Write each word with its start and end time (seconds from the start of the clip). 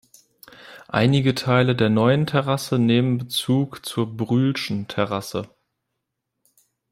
Einige 0.87 1.35
Teile 1.35 1.75
der 1.75 1.91
Neuen 1.91 2.25
Terrasse 2.25 2.79
nehmen 2.79 3.19
Bezug 3.19 3.85
zur 3.85 4.17
Brühlschen 4.17 4.87
Terrasse. 4.87 5.47